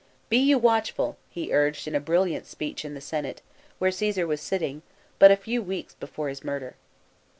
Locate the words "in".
1.87-1.93, 2.83-2.95